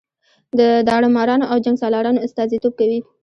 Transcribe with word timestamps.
د 0.57 0.59
داړه 0.87 1.09
مارانو 1.17 1.49
او 1.51 1.57
جنګ 1.65 1.77
سالارانو 1.81 2.23
استازي 2.25 2.57
توب 2.63 2.73
کوي. 2.79 2.99